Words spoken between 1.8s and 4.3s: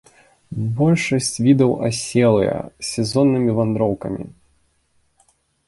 аселыя, з сезоннымі вандроўкамі.